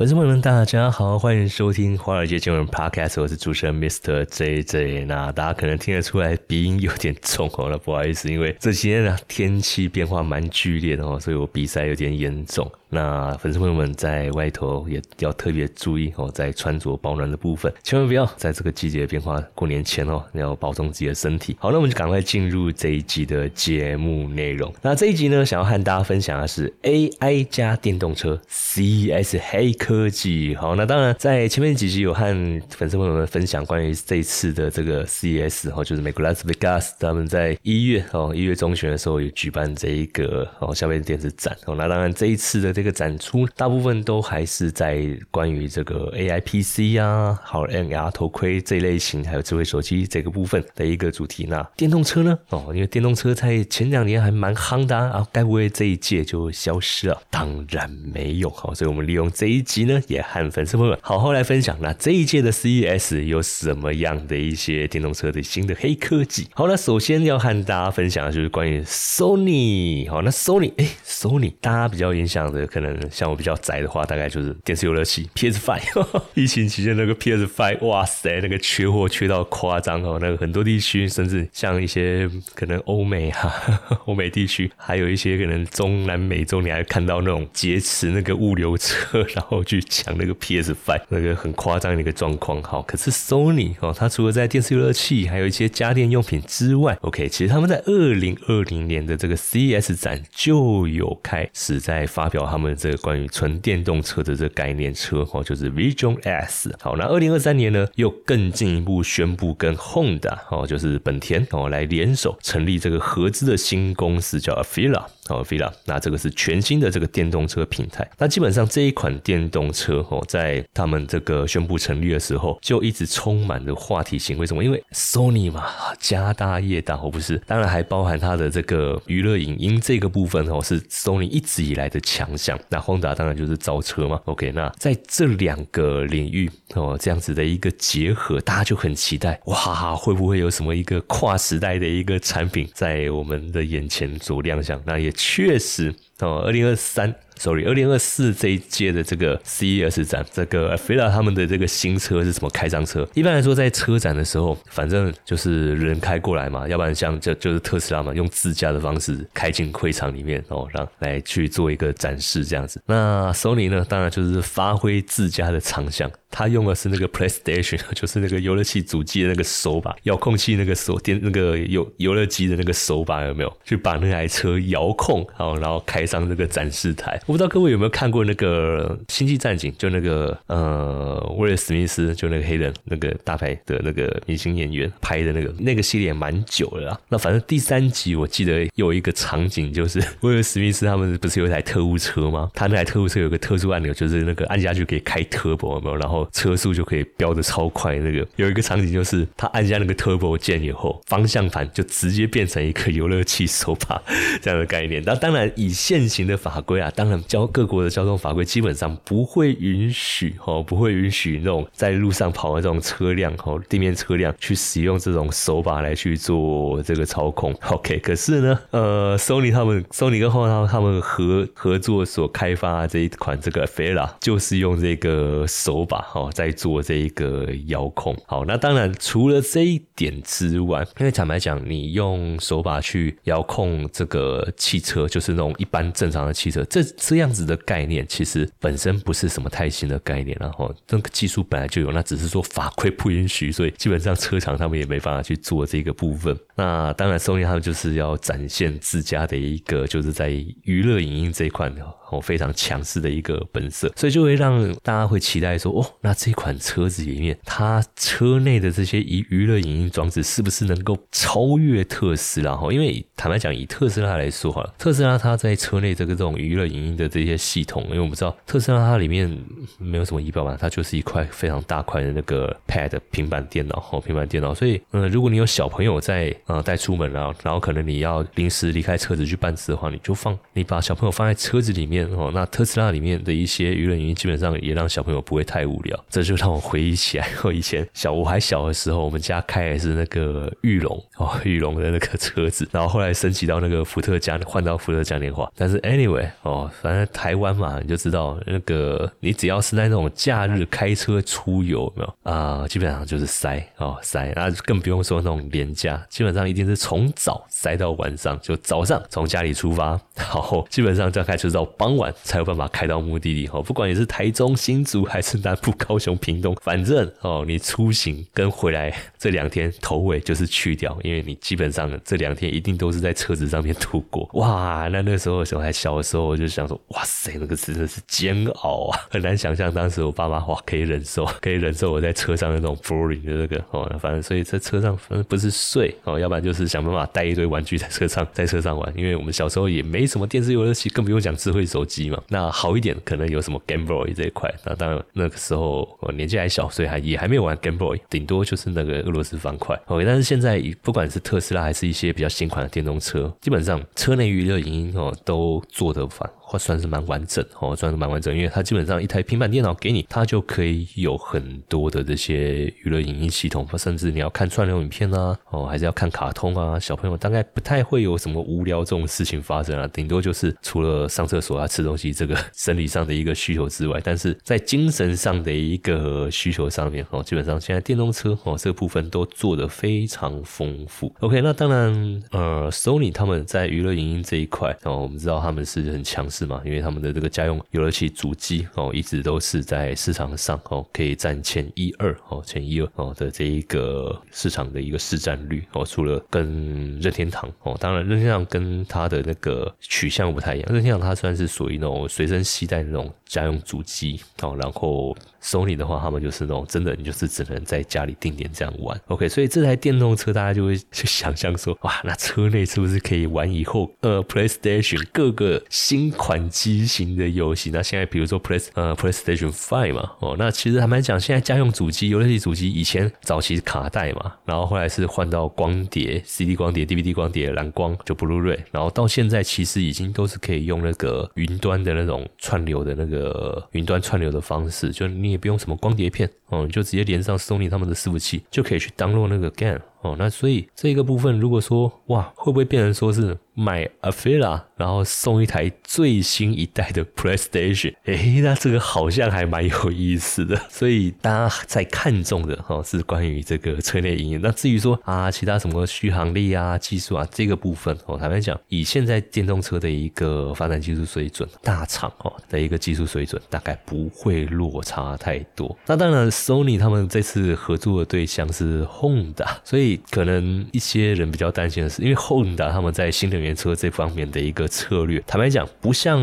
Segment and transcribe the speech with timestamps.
[0.00, 4.24] 我是朋友们，大家好，欢迎收听华尔街金融 Podcast，我是主持人 Mr.
[4.24, 5.04] JJ。
[5.04, 12.72] 那大家可能听得出来鼻音有点重哦，那不好意思，因为这几天呢天气变化蛮剧烈的哦，所以我鼻塞有点严重。
[12.92, 21.56] 那粉丝朋友们在外头也要特别注意哦，在穿着保暖的部分，千万不要在这个季节变化过年前哦，要保重自己的身体。
[21.60, 24.74] 好，那我们就赶快进入这一集的节目内容。
[24.82, 30.56] 那这一集呢，想要和大家分享的是 AI 加电动车 CES 黑科技。
[30.56, 32.24] 好，那当然在前面几集有和
[32.70, 41.76] 粉丝朋友们分享关于这一次的这个 CES 哦，就是美国 Las Vegas 他们在一月哦一月中旬的时候有举办这一个哦消费电子展哦。
[41.76, 42.79] 那当然这一次的。
[42.80, 51.44] 这个展出大部分都还是在关于这个 A I P C 啊，好 N R 头盔这一类型，还有智慧手机这个部分的一个主题。
[51.46, 52.38] 那电动车呢？
[52.48, 57.22] 哦，因为电动车在前两年还蛮夯的啊，该不会这一届就消失了？
[57.28, 58.48] 当然没有。
[58.48, 66.48] 好，所以我们利用这一集呢，也和粉丝朋友好好来分享，那这一届的 C E S 有什么样的一些电动车的新的黑科技？
[66.54, 70.08] 好，那首先要和大家分享的就是关于 Sony。
[70.08, 72.69] 好，那 Sony，哎，Sony，大家比较影响的。
[72.70, 76.06] 可能像我比较宅的话，大概就是电视游乐器 PS Five。
[76.34, 80.18] 疫情期间那个 PS Five，哇塞，那个缺货缺到夸张哦。
[80.20, 83.52] 那个很多地区，甚至像一些可能欧美哈，
[84.06, 92.62] 欧美地区，还有一些可能中南美洲，你还看到那种劫持那个物流车，然后去抢那个 PS Five，那个很夸张的一个状况。
[92.62, 102.59] 好，可是 Sony 哦，它除了在电视游乐器，还有一些家电用品之外，OK，其实他们在二零二零年的这个 CES 展就有开始在发表他们。
[102.60, 106.70] 我们这个关于纯电动车的这个概念车哦，就是 Vision S。
[106.78, 115.06] 好，那二零二三年呢，又更进一步宣布跟 Honda 哦，就是本田哦，来联手成立这个合资的新公司，叫 Afila。
[115.30, 118.08] 哦，Vila，那这个是全新的这个电动车平台。
[118.18, 124.36] 那基本上这一款电动车哦，在他们这个宣布成立的时候，就一直充满着话题性。
[124.36, 124.64] 为什么？
[124.64, 125.68] 因为 Sony 嘛，
[126.00, 127.38] 家大业大，哦不是？
[127.46, 132.58] 当然还包含它的这个娱乐影音这个部分哦，是 Sony 一直以来的强项。
[132.68, 134.20] 那 Honda 当然就是造车嘛。
[134.24, 144.82] OK，那在这两个领域哦，这样子的一个结合，大家就很期待哇，会不会有什么一个跨时代的一个产品在我们的眼前所亮相？
[144.84, 145.10] 那也。
[145.20, 145.94] 确实
[146.24, 147.14] 哦，二零二三。
[147.36, 153.08] Sorry，二零二四这一届的这个 CES 展，这个 f i l a 他们的这个新车是什么开张车？
[153.14, 162.78] 一般来说，在车展的时候，反正就是人开过来嘛，要不然像就就是特斯拉嘛，用自驾的方式开进会场里面哦，让来去做一个展示这样子。
[162.84, 173.56] 那 Sony 呢，当然就是发挥自家的长项，他用的是那个 PlayStation， 就是那个游乐器主机的那个手把，遥控器那个手电那个游游乐机的那个手把有没有？
[173.64, 177.18] 去把那台车遥控好，然后开上这个展示台。
[177.26, 187.00] 我不知道各位有没有看过那个《星际战警》，就那个呃，威尔史密斯，就那个黑人那个大牌的那个明星演员拍的那个那个系列蛮久了。
[187.08, 192.50] 那反正第三集我记得有一个场景，就是 威尔史密斯他们不是有一台特务车吗？
[192.54, 195.96] 他那台特务车有个特殊按钮，就是那个按下去可以开 turbo，有没有？
[195.96, 197.96] 然后车速就可以飙的超快。
[197.98, 204.02] 那个有一个场景就是他按下那个 turbo 键以后，方向盘就直接变成一个游乐器手把
[204.40, 205.02] 这样的概念。
[205.04, 207.20] 那当然以现行的法规啊，当然。
[207.30, 217.54] 交各国的交通法规基本上不会允许哦，不会允许那种在路上跑的这种车辆哦，地面车辆去使用这种手把来去做这个操控。
[217.68, 228.16] OK，可是呢，呃，Sony 他们，Sony 跟后他他们合合作所开发这一款这个 Fera 就是用这个手把哦，在做这一个遥控。
[228.26, 236.82] 好，那当然除了这一点之外，因为坦白讲，你用手把去遥控这个汽车，就是那种一般正常的汽车，这。
[236.96, 246.36] 这样子的概念其实本身不是什么太新的概念，然后这个技术本来就有，那只是说法规不允许，所以基本上车厂他们也没办法去做这个部分。
[246.56, 250.28] 那当然，索尼他们就是要展现自家的一个，就是在
[250.64, 251.70] 娱乐影音这一块。
[252.10, 262.56] 哦，非常强势的一个本色，所以就会让大家会期待说，哦，那这款车子里面，它车内的这些娱娱乐影音装置是不是能够超越特斯拉？
[262.56, 269.30] 哈，因为坦白讲，以特斯拉来说，哈，特斯拉它在车内这个这种娱乐影音的这些系统，因为我们知道特斯拉它里面
[269.78, 281.99] 没有什么仪表板，它就是一块非常大块的那个 Pad 平板电脑，哦，平板电脑，所以，嗯，如果你有小朋友在呃带出门，然后然后可能你要临时离开车子去办事的话，你就放你把小朋友放在车子里面。
[282.12, 286.04] 哦，那特斯拉里面的一些娱乐影音基本上也让小朋友不会太无聊。
[286.08, 295.50] 这就让我回忆起来， 我以前小我还小的时候，我们家开的是那个玉龙哦，玉龙的那个车子，然后后来升级到那个福特嘉换到福特嘉年华。
[295.56, 313.60] 但是 anyway 哦，反正台湾嘛，你就知道那个你只要是在那种假日开车出游，没有啊，基本上就是塞哦塞，那更不用说那种廉价，基本上一定是从早塞到晚上，就早上从家里出发，然后基本上就要开车到傍晚才有办法开到目的地哦。
[313.60, 324.30] 不管你是台中新竹还是南部高雄屏东，反正哦你出行跟回来这两天头尾就是去掉，因为你基本上这两天一定都是在车子上面度过。
[324.34, 334.96] 哇，那那时候时候还小的时候，我就想说，哇塞，那个真的是煎熬啊，很难想象当时我爸妈哇可以忍受，可以忍受我在车上那种 boring 的那个哦，反正所以在车上
[335.28, 342.22] 不是睡哦，要不然就是想办法带一堆玩具在车上在车上玩，因为我们小时候也没什么电视游乐器，更不用讲智慧手手机嘛。
[342.28, 349.78] 那好一点可能有什么 Game Boy 这一块，那当然那个时候我年纪还小，所以还也还没有玩 Game Boy，顶多就是那个俄罗斯方块。
[349.86, 356.28] OK，但是现在不管是特斯拉还是一些比较新款的电动车，基本上车内娱乐影音哦都做得反。
[356.50, 381.14] 或算是蛮完整哦，算是蛮完整，因为它基本上一台平板电脑给你，它就可以有很多的这些娱乐影音系统，甚至你要看串流影片啊，哦，还是要看卡通啊，小朋友大概不太会有什么无聊这种事情发生啊，顶多就是除了上厕所啊、吃东西这个 生理上的一个需求之外，但是在精神上的一个需求上面哦，基本上现在电动车哦这部分都做得非常丰富。
[381.20, 386.39] OK，那当然呃，Sony 他们在娱乐影音这一块哦，我们知道他们是很强势。
[386.40, 386.62] 是嘛？
[386.64, 395.84] 因为他们的这个家用游乐器主机哦，一直都是在市场上哦，可以占前一二哦，前一二哦的这一个市场的一个市占率哦。
[395.84, 405.16] 除了跟任天堂哦，当然任天堂跟它的那个取向不太一样，任天堂它算是属于那种随身携带那种家用主机哦，然后。
[405.42, 409.00] Sony 的话，他们就是那种真的，你就是只能在家里定点这样玩。
[409.06, 417.70] OK，所以这台电动车大家就会去想象说，哇，那车内是不是可以玩以后呃 PlayStation 各个新款机型的游戏？
[417.70, 435.30] 那现在比如说 Play 呃 PlayStation Five 嘛，哦，那其实坦白讲，现在家用主机、游戏主机以前早期是卡带嘛，然后后来是换到光碟、CD 光碟、DVD 光碟、蓝光就 Blu-ray，然后到现在其实已经都是可以用那个云端的那种串流的那个呃云端串流的方式，就你。
[435.30, 440.16] 也不用什么光碟片嗯，就直接连上 Sony 他们的伺服器，就可以去 download 那个 game 哦。
[440.18, 443.36] 那所以这个部分，如果说哇，会不会变成说是？
[443.52, 450.58] 买 a f i l a 然后送一台最新一代的 PlayStation，哎，那这个好像还蛮有意思的。
[450.70, 454.38] 所以大家在看重的哈是关于这个车内音乐。
[454.42, 465.76] 那至于说啊，其他什么续航力啊、技术啊这个部分哦，坦白讲，以现在电动车的一个发展技术水准，大厂哦的一个技术水准，大概不会落差太多。
[465.84, 476.20] 那当然，Sony 他们这次合作的对象是 Honda，所以可能一些人比较担心的是，因为 Honda 他们在新能源车这方面的一个策略，坦白讲，不像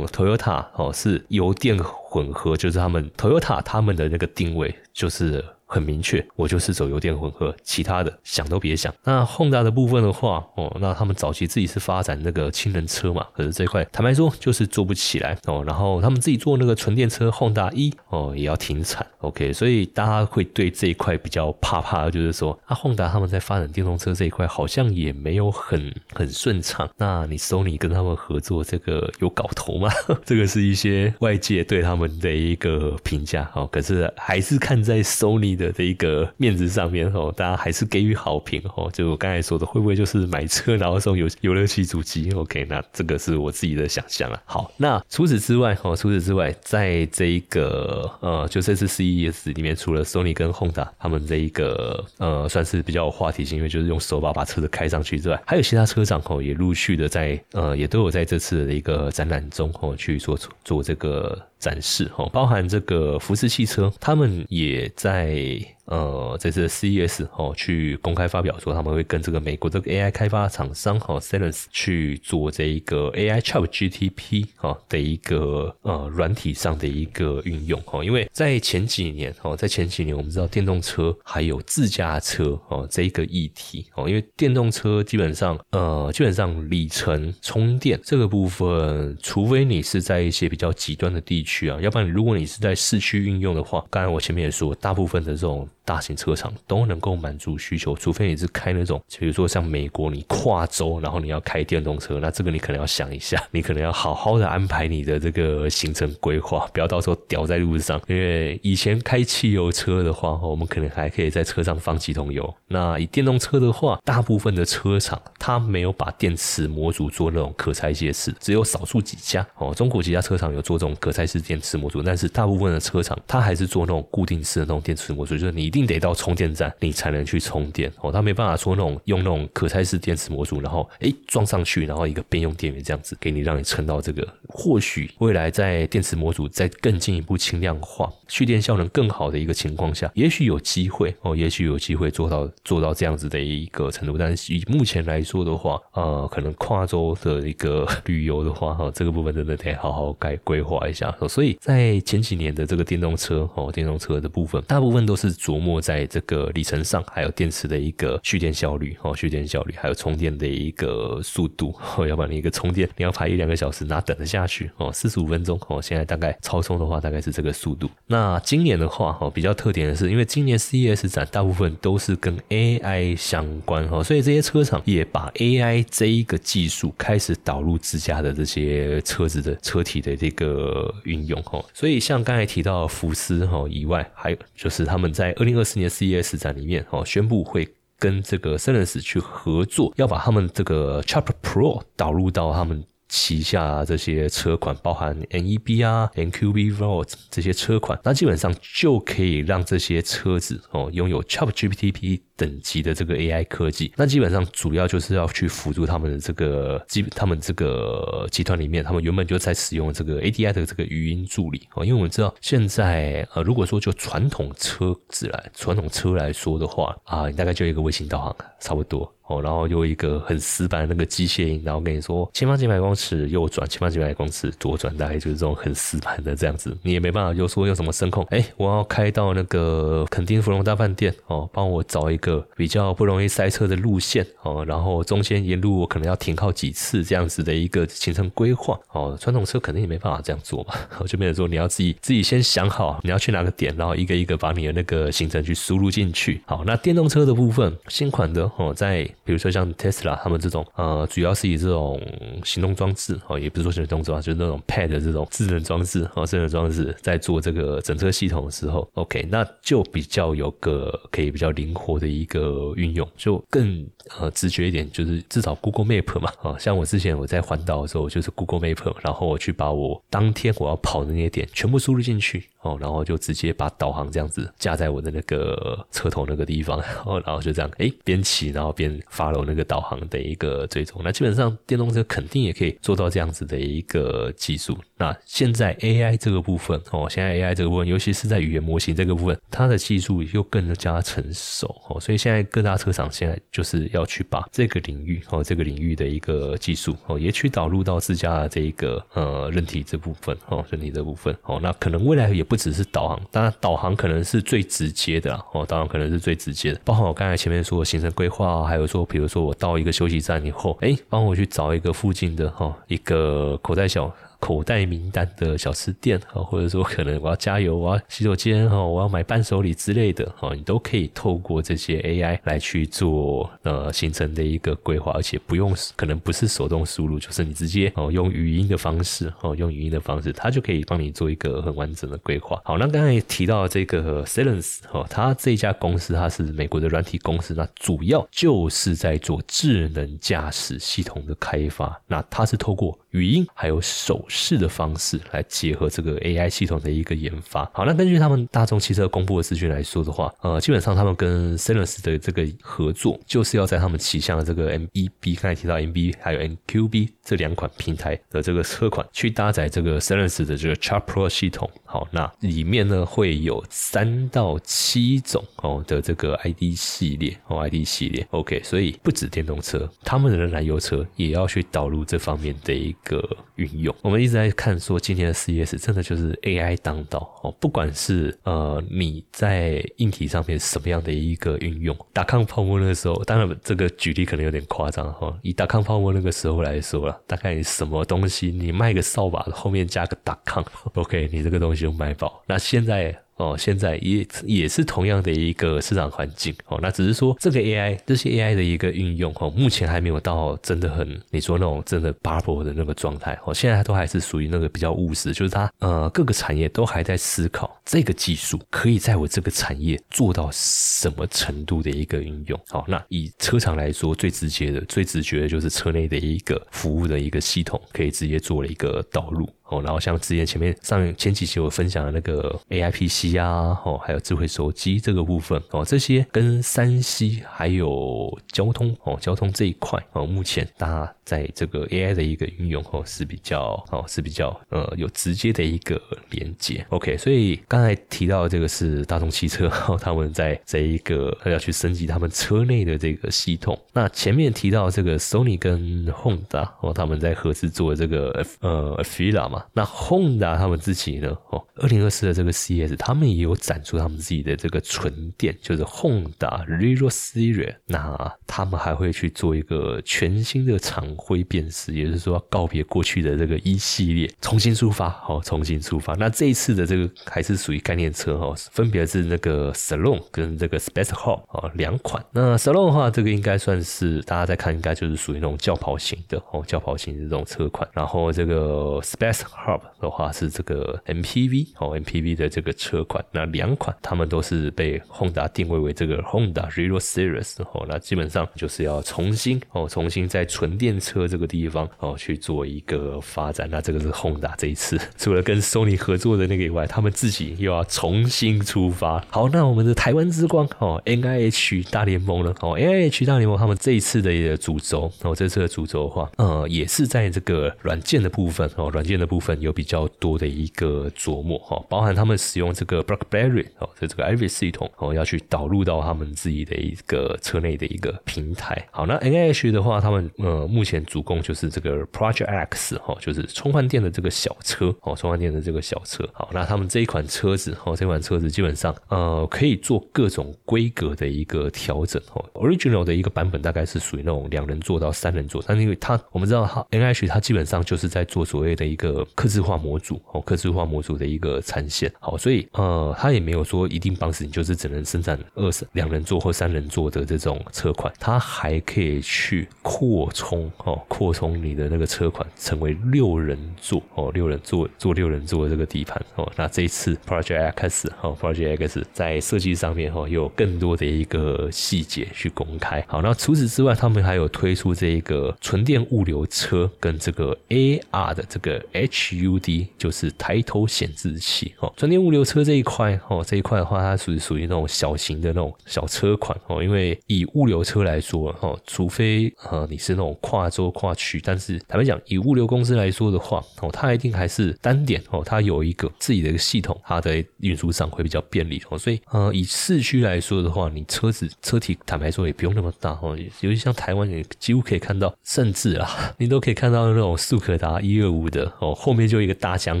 [0.08, 5.44] Toyota 哦，是油电混合，就是他们 Toyota 他们的那个定位就是。
[5.74, 8.94] 很明确，我就是走油电混合，其他的想都别想。
[9.02, 15.64] 那 Honda 的部分的话，哦，那他们早期自己是发展那个氢能车嘛，可是这块坦白说就是做不起来哦。
[15.66, 26.88] 然后他们自己做那个纯电车 Honda 一哦也要停产，OK，所以大家会对这一块比较怕怕，就是说啊，Honda 他们在发展电动车这一块好像也没有很很顺畅。
[26.96, 29.90] 那你 Sony 跟他们合作，这个有搞头吗？
[30.24, 33.68] 这个是一些外界对他们的一个评价哦。
[33.72, 35.63] 可是还是看在 Sony 的。
[35.64, 38.90] 的这一个面子上面哦，大家还是给予好评哦。
[38.92, 44.42] 就我刚才说的，会不会就是买车然后送游游乐器主机？OK，那这个是我自己的想象啊。
[44.44, 61.40] 好，那除此之外哦，除此之外，在这一个呃，就这次 CES 里面，除了 Sony 跟 Honda 他们这一个呃，算是比较有话题性，因为就是用手把把车子开上去之外，还有其他车厂哦，也陆续的在呃，也都有在这次的一个展览中哦去做做这个。
[61.64, 65.58] 展示哦，包含这个福斯汽车，他们也在。
[65.86, 108.00] 呃，这次 CES 哦，去公开发表说他们会跟这个美国这个 AI 开发厂商哈 s e l e n s 去做这一个 AI Chat GTP 哈的一个呃软体上的一个运用哈，因为在前几年哦，在前几年我们知道电动车还有自驾车哦这一个议题哦，因为电动车基本上呃基本上里程充电这个部分，除非你是在一些比较极端的地区啊，要不然如果你是在市区运用的话，刚才我前面也说，大部分的这种大型车厂都能够满足需求，除非你是开那种，比如说像美国，你跨州，然后你要开电动车，那这个你可能要想一下，你可能要好好的安排你的这个行程规划，不要到时候掉在路上。
[108.08, 112.54] 因为以前开汽油车的话，我们可能还可以在车上放几桶油。
[112.68, 134.24] 那以电动车的话，大部分的车厂它没有把电池模组做那种可拆卸式，只有少数几家哦，中国几家车厂有做这种可拆式电池模组，但是大部分的车厂它还是做那种固定式的那种电池模组，就是你一定得到充电站你才能去充电哦，它没办法说那种用那种可拆式电池模组，然后哎装上去，然后一个备用电源这样子给你让你撑到这个。
[134.48, 144.16] 或许未来在电池模组再更进一步轻量化、蓄电效能更好的一个情况下，也许有机会哦，也许有机会做到做到这样子的一个程度。
[144.16, 151.12] 但是以目前来说的话，呃，可能跨州的一个旅游的话，哈，这个部分真的得好好该规划一下。
[151.28, 162.06] 所以在前几年的这个电动车哦，电动车的部分，大部分都是琢磨在这个里程上，还有电池的一个蓄电效率哦，蓄电效率，还有充电的一个速度哦。
[162.06, 164.92] 要不然你一个充电，你要排一两个小时，哪等得下去哦？
[164.92, 167.90] 四十五分钟哦，现在大概超充的话，大概是这个速度。
[168.06, 181.64] 那今年的话，哈，比较特点的是，因为今年 CES 展大部分都是跟 AI 相关哈，所以这些车厂也把 AI 这一个技术开始导入自家的这些车子的车体的这个运用哈。
[181.72, 187.68] 所以像刚才提到福斯哈以外，还有就是他们在二零二四年 CES 展里面哦，宣布会
[187.98, 192.84] 跟这个 s e l e n s 去合作，要把他们这个 Chopper Pro 导入到他们。
[193.06, 203.92] 旗下这些车款，包含 NEB 啊、NQB Volt 这些车款，那基本上就可以让这些车子哦拥有 Chop GPTP 等级的这个 AI 科技。
[203.96, 211.84] 那基本上主要就是要去辅助他们的这个基，他们这个集团里面，他们原本就在使用这个 ADI 的这个语音助理哦。
[211.84, 219.10] 因为我们知道现在呃，如果说就传统车子来，传统车来说的话啊，大概就一个卫星导航差不多。
[219.26, 240.74] 哦，然后又一个很死板的那个机械音，然后跟你说前方几百公尺右转，前方几百公尺左转，大概就是这种很死板的这样子，你也没办法就说用什么声控，哎，我要开到那个垦丁芙蓉大饭店哦，帮我找一个比较不容易塞车的路线哦，然后中间沿路我可能要停靠几次这样子的一个行程规划哦，传统车肯定也没办法这样做嘛，
[241.06, 246.40] 就变成说你要自己自己先想好你要去哪个点，然后一个一个把你的那个行程去输入进去。
[246.46, 252.00] 好，那电动车的部分，新款的哦，在比如说像 Tesla 他们这种，呃，主要是以这种
[252.44, 263.86] 行动装置哦，也不是说行动装置啊，就是那种 Pad 这种智能装置哦，智能装置在做这个整车系统的时候，OK，那就比较有个可以比较灵活的一个运用，就更
[264.18, 272.48] 呃直觉一点，就是至少 Google Map 嘛，啊，像我之前我在环岛的时候，就是 Google Map，然后我去把我当天我要跑的那些点全部输入进去。
[272.64, 280.98] 哦，然后就直接把导航这样子架在我的那个车头那个地方， 哦，然后就这样，哎，边骑然后边 follow 那个导航的一个追踪。
[281.04, 284.78] 那基本上电动车肯定也可以做到这样子的一个技术。
[284.96, 302.56] 那现在 AI 这个部分，哦，现在 AI 这个部分，尤其是在语言模型这个部分，它的技术又更加成熟，哦，所以现在各大车厂现在就是要去把这个领域，哦，这个领域的一个技术，哦，也去导入到自家的这一个呃人体这部分，哦，人体这部分，哦，那可能未来也不。
[302.64, 306.80] 只是导航，当然导航可能是最直接的哦，导航可能是最直接的。
[306.82, 314.10] 包括我刚才前面说的行程规划，还有说，比如说我到一个休息站以后，哎，帮我去找一个附近的哈一个口袋小。
[314.44, 332.60] 口袋名单的小吃店啊，或者说可能我要加油，我要洗手间哈，我要买伴手礼之类的哈，你都可以透过这些 AI 来去做呃行程的一个规划，而且不用可能不是手动输入，就是你直接哦用语音的方式哦用语音的方式，它就可以帮你做一个很完整的规划。
[332.66, 344.22] 好，那刚才提到这个 Silence 哦，它这家公司它是美国的软体公司，那主要就是在做智能驾驶系统的开发，那它是透过语音还有手。
[344.34, 347.64] 式的方式来结合这个 AI 系统的一个研发。
[347.72, 361.70] 好，那根据他们大众汽车公布的资讯来说的话，呃，基本上他们跟 Senes 的这个合作，就是要在他们旗下的这个 MEB，刚才提到 MB 还有 NQB 这两款平台的这个车款，去搭载这个 Senes 的这个 Char Pro 系统。
[361.84, 368.26] 好，那里面呢会有三到七种哦的这个 ID 系列哦 ID 系列。
[368.30, 373.24] OK，所以不止电动车，他们的燃油车也要去导入这方面的一个
[373.54, 373.94] 运用。
[374.02, 385.32] 我们一直在看说，今天的 CES 真的就是 AI 当道哦，不管是呃你在硬体上面什么样的一个运用，打抗泡沫那个时候，当然这个举例可能有点夸张哈。
[385.42, 390.64] 以打抗泡沫那个时候来说了，大概什么东西你卖个扫把后面加个打抗
[390.94, 391.84] ，OK，你这个东西。
[391.84, 392.42] 就卖爆。
[392.46, 396.78] 那现在哦，现在也也是同样的一个市场环境哦。
[396.80, 403.52] 那只是说这个 AI 这些 AI 的一个运用哦，目前还没有到真的很你说那种真的 bubble 的那个状态哦。
[403.52, 412.60] 现在都还是属于那个比较务实，就是它呃各个产业都还在思考这个技术可以在我这个产业做到什么程度的一个运用。
[412.68, 419.48] 好，那以车厂来说，最直接的、最直觉的就是车内的一个服务的一个系统，可以直接做了一个导入。
[419.68, 436.84] 哦，然后像之前前面上前几期我分享的那个 A I P C 啊，哦，还有智慧手机这个部分哦，这些跟三 C 还有交通哦，交通这一块哦，目前大家在这个 A I 的一个运用哦是比较哦是比较呃有直接的一个连接。
[436.90, 443.78] OK，所以刚才提到这个是大众汽车， 哦他们在这一个要去升级他们车内的这个系统。
[443.94, 451.36] 那前面提到这个 Sony 跟 Honda 哦，他们在合资做这个呃 f i l a 那 Honda 他们自己呢？
[451.50, 457.74] 哦，二零二四的这个 CS，他们也有展出他们自己的这个纯电，就是 Honda Zero Series。
[457.86, 466.14] 那他们还会去做一个全新的厂徽辨识，也就是说告别过去的这个一系列，重新出发，哦，重新出发。
[466.14, 472.24] 那这一次的这个还是属于概念车，哈，分别是那个 Salon 跟这个 Space Hop 哦两款。
[472.32, 477.88] 那 Salon 的话，这个应该算是大家在看，应该就是属于那种轿跑型的，哦，轿跑型的这种车款。
[477.92, 493.68] 然后这个 Space Hub 的话是这个 MPV 哦，MPV 的这个车款，那两款他们都是被 Honda 定位为这个 Honda Real Series 哦，那基本上就是要重新哦，重新在纯电车这个地方哦去做一个发展。
[493.70, 499.24] 那这个是 Honda 这一次 除了跟 Sony 合作的那个以外，他们自己又要重新出发。
[499.30, 509.33] 好，那我们的台湾之光哦，NIH 大联盟呢哦，NIH 大联盟他们这一次的一个主轴哦，这次的主轴的话，呃，也是在这个软件的部分哦，软件的部。
[509.34, 518.86] 部分有比较多的一个琢磨哈，包含他们使用这个 BlackBerry 哦，在这个 Iris 系统哦，要去导入到他们自己的一个车内的一个平台。
[518.92, 526.24] 好，那 NH 的话，他们呃目前主攻就是这个 Project X 哈，就是充换电的这个小车哦，充换电的这个小车。
[526.32, 532.44] 好，那他们这一款车子哦，这款车子基本上呃可以做各种规格的一个调整哦。
[532.54, 539.23] Original 的一个版本大概是属于那种两人座到三人座，但是因为它我们知道它，NH 它基本上就是在做所谓的一个。
[539.34, 556.50] 刻字化模组哦，刻字化模组的一个产线好，所以呃，它也没有说一定帮死你，就是只能生产二两人座或三人座的这种车款，它还可以去扩充哦，扩充你的那个车款成为六人座哦，六人座做六人座的这个底盘哦。
[556.56, 563.04] 那这一次 Project X 哦，Project X 在设计上面哦，有更多的一个细节去公开。
[563.08, 569.13] 好，那除此之外，他们还有推出这一个纯电物流车跟这个 AR 的这个 H。
[569.46, 576.82] U D 就是抬头显示器哦，纯电物流车这一块哦，这一块的话，它属于属于那种小型的那种小车款哦。
[576.82, 588.98] 因为以物流车来说哦，除非呃你是那种跨州跨区，但是坦白讲，以物流公司来说的话哦，它一定还是单点哦，它有一个自己的一个系统，它的运输上会比较便利哦。
[588.98, 599.24] 所以呃，以市区来说的话，你车子车体坦白说也不用那么大哦，尤其像台湾，你几乎可以看到，甚至啊，你都可以看到那种速可达一二五的哦，后面。
[599.24, 600.00] 就一个大箱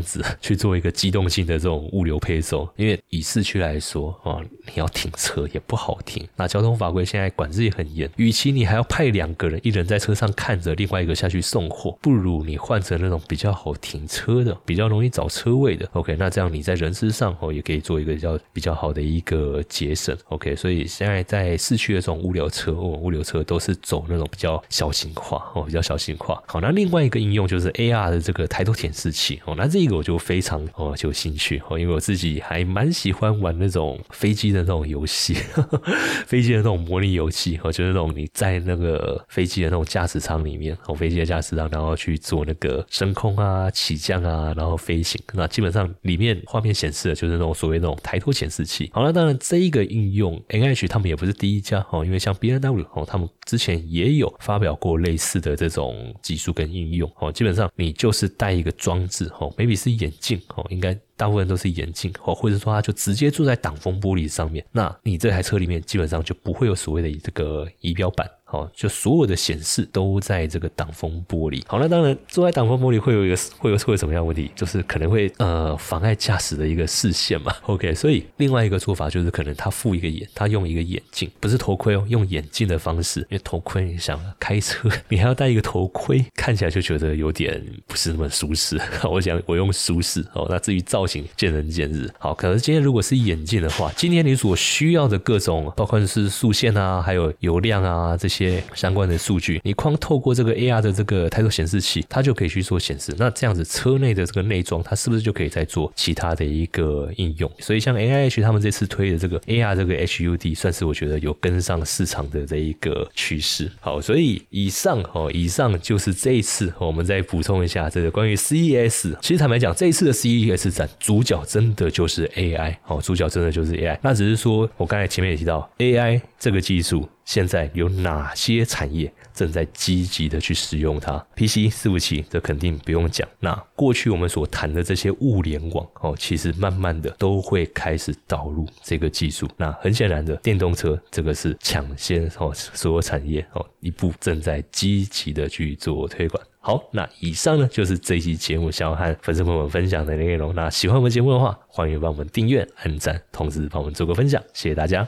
[0.02, 6.22] 子 去做一个机动性的这种物流配送，因为以市区来说啊，你要停车也不好停。
[6.36, 15.88] 那交通法规现在管制也很严，与其你还要派两个人，一人在车上看着，另外一个下去送货，不如你换成那种比较好停车的、比较容易找车位的。
[15.94, 20.16] OK，那这样你在人事上哦，也可以做一个比较比较好的一个节省。
[20.28, 26.42] OK，所以现在在市区的这种物流车哦，物流车都是走那种比较小型化哦，比较小型化。
[26.46, 29.12] 好，那另外一个应用就是 AR 的这个抬头显示。
[29.44, 35.34] 哦，那这个我就非常哦有兴趣哦，因为我自己还蛮喜欢玩那种飞机的那种游戏，
[36.26, 45.20] 飞机的那种模拟游戏哦，就是那种你在那个飞机的那种驾驶舱里面，哦，飞机的驾驶舱，然后去做那个升空啊、起降啊，然后飞行。
[45.32, 48.90] 那基本上里面画面显示的就是那种所谓那种抬头显示器。
[48.92, 57.30] 好了，当然这一个应用，N H 他们也不是第一家哦，因为像 B N W 哦，他们之前也有发表过类似的这种技术跟应用哦。
[57.30, 59.04] 基本上你就是带一个装。
[59.08, 68.28] 置哦，maybe 是眼镜哦，应该大部分都是眼镜哦，或者说他就直接坐在挡风玻璃上面，那你这台车里面基本上就不会有所谓的这个仪表板。
[68.50, 71.60] 哦，就所有的显示都在这个挡风玻璃。
[71.66, 74.48] 好，那当然坐在挡风玻璃会有一个会有会有什么样问题？
[74.54, 77.52] 就是可能会呃妨碍驾驶的一个视线嘛。
[77.66, 83.20] OK，所以另外一个做法就是可能他附一个眼，他用一个眼镜，不是头盔哦，用眼镜的方式。
[83.22, 88.80] 因为头盔你想开车，你还要戴一个头盔，看起来就觉得有点不是那么舒适。
[89.10, 90.46] 我想我用舒适哦。
[90.48, 92.10] 那至于造造型见仁见智。
[92.18, 103.14] 好，可是今天如果是眼镜的话，今天你所需要的各种，包括是数线啊，还有油量啊这些相关的数据，你光透过这个 AR 的这个抬头显示器，它就可以去做显示。
[103.18, 107.50] 那这样子车内的这个内装，它是不是就可以再做其他的一个应用？
[107.58, 113.70] 所以像 A I H 他们这次推的这个 AR 这个 H U D，算是我觉得有跟上市场的这一个趋势。
[113.80, 119.14] 好，所以以上哦，以上就是这一次我们再补充一下这个关于 C E S。
[119.20, 124.00] 其实坦白讲，这一次的 C E S 展主角真的就是 A I，哦，主角真的就是 A I。
[124.02, 127.08] 那只是说我刚才前面也提到 A I 这个技术。
[127.24, 133.26] 现在有哪些产业正在积极的去使用它？PC 伺服器这肯定不用讲。
[133.40, 139.48] 那过去我们所谈的这些物联网哦，其实慢慢的都会开始导入这个技术。
[139.56, 146.44] 那很显然的，电动车这个是抢先哦，所有产业哦一步正在积极的去做推广。
[146.66, 150.54] 好，那以上呢就是这期节目想要和粉丝朋友们分享的内容。
[150.54, 155.06] 那喜欢我们节目的话，欢迎帮我们订阅、按赞，同时帮我们做个分享，谢谢大家。